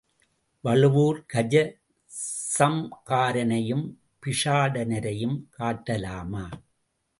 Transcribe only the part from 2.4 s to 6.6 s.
சம்ஹாரனையும் பிக்ஷாடனரையும் காட்டலாமா?